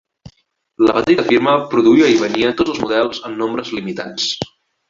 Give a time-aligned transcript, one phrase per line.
[0.87, 4.31] La petita firma produïa i venia tots els models en nombres limitats.